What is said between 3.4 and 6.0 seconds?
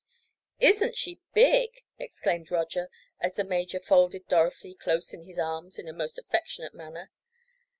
major folded Dorothy close in his arms in a